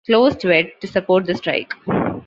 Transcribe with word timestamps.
Closed 0.07 0.43
Wed. 0.43 0.71
to 0.79 0.87
support 0.87 1.25
the 1.27 1.35
strike. 1.35 1.73